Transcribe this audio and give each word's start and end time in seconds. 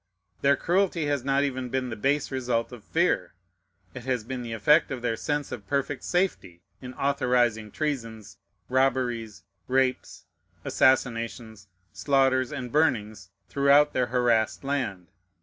Their 0.41 0.55
cruelty 0.55 1.05
has 1.05 1.23
not 1.23 1.43
even 1.43 1.69
been 1.69 1.91
the 1.91 1.95
base 1.95 2.31
result 2.31 2.71
of 2.71 2.83
fear. 2.83 3.35
It 3.93 4.03
has 4.05 4.23
been 4.23 4.41
the 4.41 4.51
effect 4.51 4.89
of 4.89 5.03
their 5.03 5.15
sense 5.15 5.51
of 5.51 5.67
perfect 5.67 6.03
safety, 6.03 6.63
in 6.81 6.95
authorizing 6.95 7.69
treasons, 7.69 8.37
robberies, 8.67 9.43
rapes, 9.67 10.25
assassinations, 10.65 11.67
slaughters, 11.93 12.51
and 12.51 12.71
burnings, 12.71 13.29
throughout 13.47 13.93
their 13.93 14.07
harassed 14.07 14.63
land. 14.63 15.11